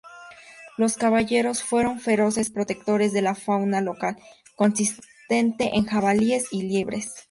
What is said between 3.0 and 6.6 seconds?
de la fauna local, consistente en jabalíes